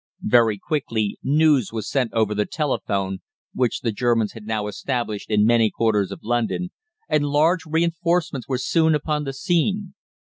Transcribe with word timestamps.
Very 0.25 0.57
quickly 0.57 1.19
news 1.21 1.71
was 1.71 1.87
sent 1.87 2.11
over 2.13 2.33
the 2.33 2.47
telephone, 2.47 3.19
which 3.53 3.81
the 3.81 3.91
Germans 3.91 4.31
had 4.31 4.47
now 4.47 4.65
established 4.65 5.29
in 5.29 5.45
many 5.45 5.69
quarters 5.69 6.09
of 6.09 6.23
London, 6.23 6.71
and 7.07 7.23
large 7.25 7.67
reinforcements 7.67 8.47
were 8.49 8.57
soon 8.57 8.95
upon 8.95 9.25
the 9.25 9.33
scene. 9.33 9.93